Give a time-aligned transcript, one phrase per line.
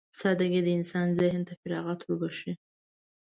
[0.19, 2.53] سادهګي د انسان ذهن ته فراغت وربښي.